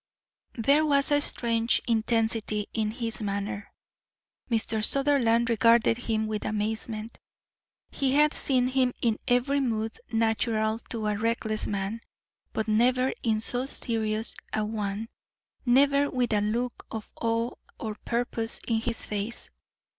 [0.57, 3.71] There was strange intensity in his manner.
[4.49, 4.83] Mr.
[4.83, 7.19] Sutherland regarded him with amazement.
[7.91, 12.01] He had seen him in every mood natural to a reckless man,
[12.51, 15.07] but never in so serious a one,
[15.67, 19.51] never with a look of awe or purpose in his face.